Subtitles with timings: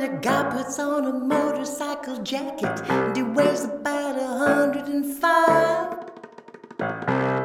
[0.00, 5.04] But a guy puts on a motorcycle jacket and he weighs about a hundred and
[5.18, 5.92] five.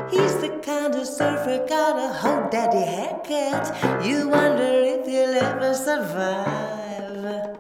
[0.10, 4.06] He's the kind of surfer got a whole daddy haircut.
[4.06, 7.58] You wonder if he'll ever survive.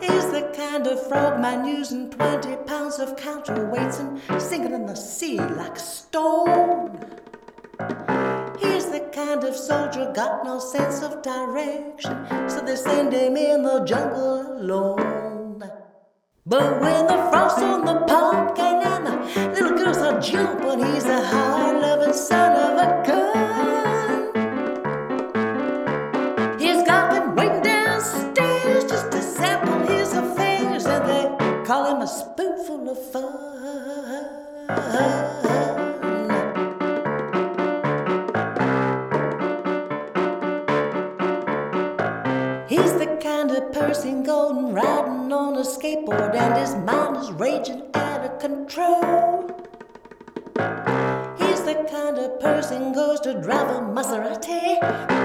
[0.00, 5.36] He's the kind of frogman using 20 pounds of counterweights and sinking in the sea
[5.38, 6.98] like stone.
[8.58, 12.26] He's the kind of soldier got no sense of direction,
[12.72, 15.62] they send him in the jungle alone.
[16.46, 19.12] But when the frost on the pumpkin and the
[19.52, 24.32] little girls are jumping, he's a hard loving son of a gun.
[26.58, 31.28] He's got them waiting downstairs just to sample his affairs, and they
[31.66, 33.42] call him a spoonful of fun.
[43.82, 49.48] Of person going riding on a skateboard and his mind is raging out of control.
[51.38, 54.78] He's the kind of person goes to drive a Maserati,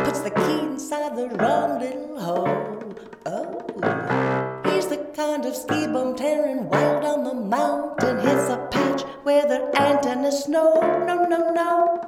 [0.05, 2.93] puts the key inside the wrong little hole.
[3.25, 9.01] Oh, he's the kind of ski bum tearing wild on the mountain, hits a patch
[9.23, 10.73] where there ain't any snow.
[11.05, 12.01] No, no, no.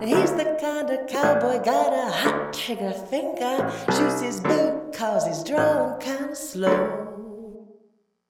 [0.00, 5.42] He's the kind of cowboy got a hot trigger finger, shoots his boot cause he's
[5.42, 6.78] drawing kinda slow.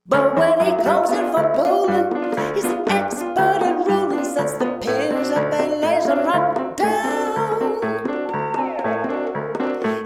[0.07, 2.09] But when he comes in for bowling,
[2.55, 7.73] he's an expert at ruling, sets the pins up and lays them right down.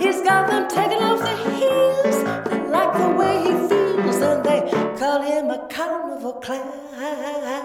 [0.01, 4.61] He's got them taking off their heels, they like the way he feels, and they
[4.99, 7.58] call him a carnival clown.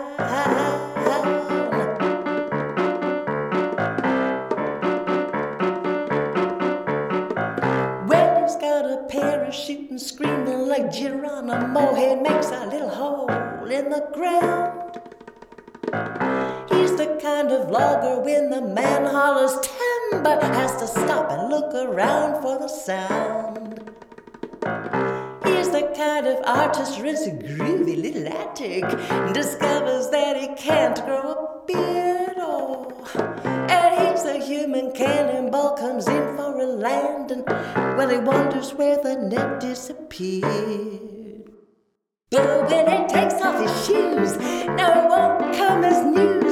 [8.59, 11.95] Got a parachute and screaming like Geronimo.
[11.95, 13.29] He makes a little hole
[13.65, 15.01] in the ground.
[16.69, 21.73] He's the kind of logger when the man hollers timber has to stop and look
[21.73, 23.91] around for the sound.
[25.43, 31.03] He's the kind of artist rents a groovy little attic and discovers that he can't
[31.03, 32.37] grow a beard.
[32.37, 33.03] Oh,
[33.67, 37.43] and he's the human cannonball comes in for a landing.
[38.03, 40.43] Well, he wonders where the net disappeared.
[42.31, 44.35] But when he takes off his shoes,
[44.67, 46.42] now it won't come as news